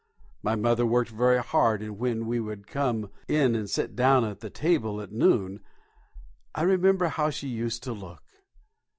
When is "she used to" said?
7.29-7.93